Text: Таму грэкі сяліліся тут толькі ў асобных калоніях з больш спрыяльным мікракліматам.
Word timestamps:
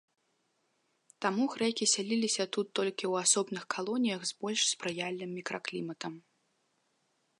Таму 1.25 1.43
грэкі 1.55 1.85
сяліліся 1.95 2.43
тут 2.57 2.67
толькі 2.79 3.05
ў 3.11 3.27
асобных 3.27 3.63
калоніях 3.75 4.21
з 4.31 4.39
больш 4.41 4.61
спрыяльным 4.73 5.31
мікракліматам. 5.41 6.13